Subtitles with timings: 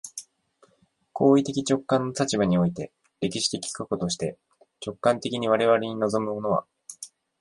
[1.13, 4.35] 行為的直観の立場において、歴史的過去として、
[4.83, 6.65] 直観的に我々に臨むものは、